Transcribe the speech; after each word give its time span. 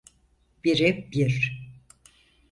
Bire 0.63 1.11
bir. 1.11 1.53